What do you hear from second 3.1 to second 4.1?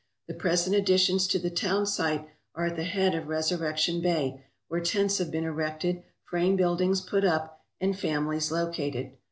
of Resurrection